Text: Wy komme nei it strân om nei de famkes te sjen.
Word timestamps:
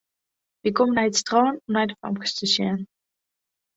Wy 0.63 0.69
komme 0.77 0.93
nei 0.95 1.07
it 1.09 1.19
strân 1.21 1.47
om 1.65 1.73
nei 1.73 1.85
de 1.89 1.95
famkes 2.01 2.33
te 2.37 2.45
sjen. 2.53 2.77